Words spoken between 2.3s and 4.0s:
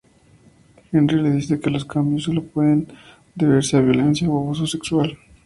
pueden deberse a